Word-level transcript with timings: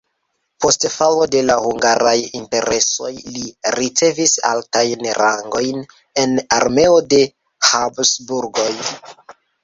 Post 0.63 0.85
falo 0.91 1.25
de 1.33 1.41
la 1.49 1.55
hungaraj 1.65 2.13
interesoj 2.39 3.11
li 3.35 3.43
ricevis 3.75 4.33
altajn 4.51 5.05
rangojn 5.17 5.83
en 6.23 6.33
armeo 6.57 6.95
de 7.13 7.21
Habsburgoj. 7.73 8.73